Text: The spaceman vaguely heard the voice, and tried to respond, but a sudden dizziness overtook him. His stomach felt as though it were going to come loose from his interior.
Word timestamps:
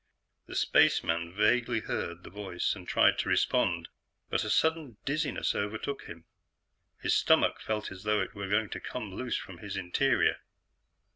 The 0.47 0.55
spaceman 0.55 1.31
vaguely 1.31 1.81
heard 1.81 2.23
the 2.23 2.31
voice, 2.31 2.73
and 2.75 2.87
tried 2.87 3.19
to 3.19 3.29
respond, 3.29 3.87
but 4.31 4.43
a 4.43 4.49
sudden 4.49 4.97
dizziness 5.05 5.53
overtook 5.53 6.05
him. 6.05 6.25
His 7.03 7.13
stomach 7.15 7.61
felt 7.61 7.91
as 7.91 8.01
though 8.01 8.19
it 8.19 8.33
were 8.33 8.47
going 8.49 8.71
to 8.71 8.79
come 8.79 9.13
loose 9.13 9.37
from 9.37 9.59
his 9.59 9.77
interior. 9.77 10.37